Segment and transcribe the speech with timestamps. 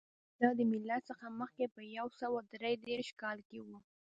[0.41, 3.67] دا له میلاد څخه مخکې په یو سوه درې دېرش کال کې و